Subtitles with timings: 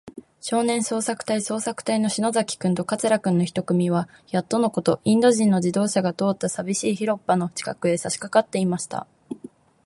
[0.39, 9.05] 少年捜索隊そうさくたいの篠崎君と桂君の一組は、やっとのこと、インド人の自動車が通ったさびしい広っぱの近くへ、さしかかっていました。